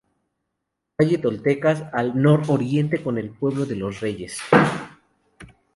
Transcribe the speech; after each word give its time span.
Calle 0.97 1.19
Toltecas, 1.19 1.83
al 1.93 2.19
nor-oriente 2.19 3.03
con 3.03 3.19
el 3.19 3.29
Pueblo 3.29 3.67
de 3.67 3.75
los 3.75 3.99
Reyes. 3.99 4.39